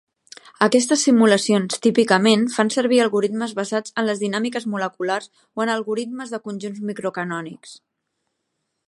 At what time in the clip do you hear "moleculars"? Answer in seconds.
4.77-5.31